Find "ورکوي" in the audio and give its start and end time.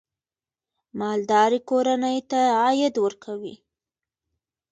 3.05-3.55